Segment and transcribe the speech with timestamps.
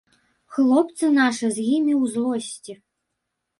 [0.55, 2.73] Хлопцы нашы з імі ў злосці.